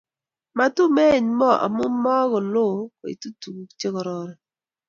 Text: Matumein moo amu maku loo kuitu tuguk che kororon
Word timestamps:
Matumein 0.57 1.25
moo 1.39 1.57
amu 1.65 1.85
maku 2.03 2.39
loo 2.53 2.75
kuitu 2.99 3.27
tuguk 3.41 3.69
che 3.79 3.87
kororon 3.93 4.31